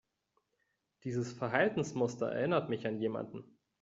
[1.03, 3.43] Dieses Verhaltensmuster erinnert mich an jemanden.